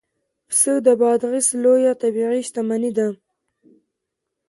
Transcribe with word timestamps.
پسته 0.49 0.73
د 0.85 0.87
بادغیس 1.01 1.47
لویه 1.63 1.93
طبیعي 2.01 2.41
شتمني 2.47 2.91
ده 2.97 3.07